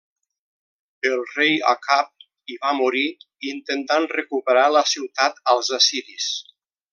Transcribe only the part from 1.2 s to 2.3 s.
rei Acab